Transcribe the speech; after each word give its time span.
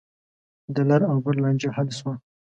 د 0.75 0.77
لر 0.89 1.01
او 1.11 1.17
بر 1.23 1.35
لانجه 1.43 1.69
حل 1.75 1.89
شوه. 1.97 2.13